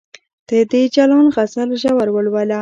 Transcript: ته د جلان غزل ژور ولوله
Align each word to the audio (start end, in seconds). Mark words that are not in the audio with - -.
ته 0.47 0.57
د 0.71 0.73
جلان 0.95 1.25
غزل 1.35 1.69
ژور 1.81 2.07
ولوله 2.11 2.59